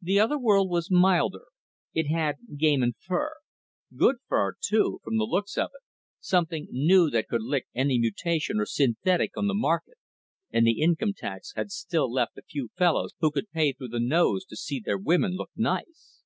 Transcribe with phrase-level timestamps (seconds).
[0.00, 1.44] The other world was milder,
[1.94, 3.32] it had game and fur
[3.94, 5.84] good fur, too, from the looks of it,
[6.18, 9.98] something new that could lick any mutation or synthetic on the market,
[10.50, 14.00] and the income tax had still left a few fellows who could pay through the
[14.00, 16.24] nose to see their women look nice.